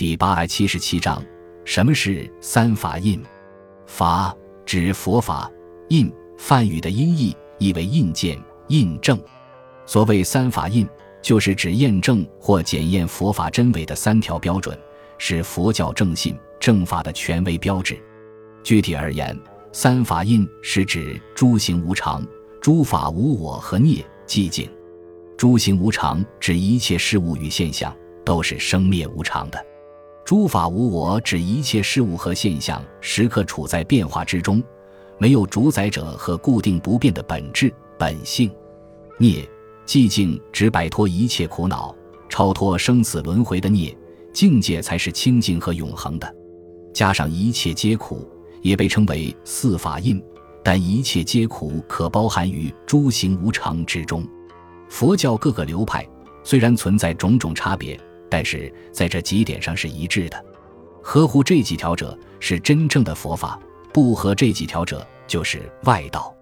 [0.00, 1.22] 第八百七十七章：
[1.62, 3.22] 什么是三法印？
[3.86, 4.34] 法
[4.64, 5.52] 指佛法，
[5.90, 9.20] 印梵语的音译意为印鉴、印证。
[9.84, 10.88] 所谓三法印，
[11.20, 14.74] 就是指验证或检验佛法真伪的三条标准，
[15.18, 18.02] 是佛教正信正法的权威标志。
[18.62, 19.38] 具体而言，
[19.70, 22.26] 三法印是指诸行无常、
[22.58, 24.66] 诸法无我和涅寂静。
[25.36, 27.94] 诸行无常指一切事物与现象
[28.24, 29.66] 都是生灭无常的。
[30.30, 34.62] 诸法无我，指一切事物和现象时刻处在变化之中，
[35.18, 38.48] 没有主宰者和固定不变的本质本性。
[39.18, 39.44] 涅
[39.84, 41.92] 寂静指摆脱一切苦恼，
[42.28, 43.92] 超脱生死轮回的涅
[44.32, 46.32] 境界才是清净和永恒的。
[46.94, 48.24] 加上一切皆苦，
[48.62, 50.22] 也被称为四法印。
[50.62, 54.24] 但一切皆苦可包含于诸行无常之中。
[54.88, 56.08] 佛教各个流派
[56.44, 58.00] 虽然存在种种差别。
[58.30, 60.44] 但是在这几点上是一致的，
[61.02, 63.60] 合乎这几条者是真正的佛法，
[63.92, 66.34] 不合这几条者就是外道。